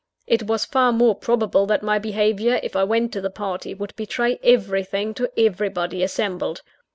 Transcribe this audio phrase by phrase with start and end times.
[0.25, 3.95] It was far more probable that my behaviour, if I went to the party, would
[3.95, 6.63] betray everything to everybody assembled.